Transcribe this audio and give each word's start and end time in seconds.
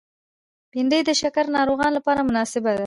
بېنډۍ 0.71 1.01
د 1.05 1.11
شکر 1.21 1.45
ناروغانو 1.55 1.95
لپاره 1.97 2.27
مناسبه 2.29 2.69
ده 2.75 2.79